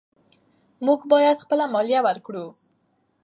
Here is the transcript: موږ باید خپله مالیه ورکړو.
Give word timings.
موږ 0.85 0.99
باید 1.11 1.41
خپله 1.43 1.65
مالیه 1.73 1.99
ورکړو. 2.03 2.45